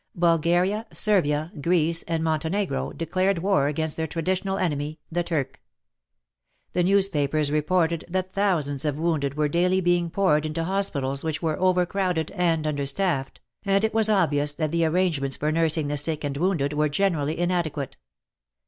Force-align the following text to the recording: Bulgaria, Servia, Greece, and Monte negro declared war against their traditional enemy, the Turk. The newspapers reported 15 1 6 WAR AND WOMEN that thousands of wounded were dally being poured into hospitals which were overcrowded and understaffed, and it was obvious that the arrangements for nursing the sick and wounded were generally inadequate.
Bulgaria, 0.15 0.87
Servia, 0.91 1.51
Greece, 1.61 2.01
and 2.07 2.23
Monte 2.23 2.49
negro 2.49 2.97
declared 2.97 3.37
war 3.37 3.67
against 3.67 3.97
their 3.97 4.07
traditional 4.07 4.57
enemy, 4.57 4.99
the 5.11 5.21
Turk. 5.23 5.61
The 6.73 6.81
newspapers 6.83 7.51
reported 7.51 8.05
15 8.11 8.13
1 8.13 8.13
6 8.13 8.13
WAR 8.13 8.23
AND 8.23 8.23
WOMEN 8.23 8.25
that 8.25 8.41
thousands 8.65 8.85
of 8.85 8.97
wounded 8.99 9.33
were 9.37 9.47
dally 9.47 9.79
being 9.79 10.09
poured 10.09 10.47
into 10.47 10.63
hospitals 10.63 11.23
which 11.23 11.43
were 11.43 11.59
overcrowded 11.59 12.31
and 12.31 12.65
understaffed, 12.65 13.41
and 13.63 13.83
it 13.83 13.93
was 13.93 14.09
obvious 14.09 14.55
that 14.55 14.71
the 14.71 14.85
arrangements 14.85 15.35
for 15.37 15.51
nursing 15.51 15.87
the 15.87 15.97
sick 15.99 16.23
and 16.23 16.35
wounded 16.35 16.73
were 16.73 16.89
generally 16.89 17.37
inadequate. 17.37 17.95